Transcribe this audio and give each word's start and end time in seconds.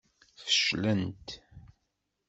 Feclent. 0.43 1.27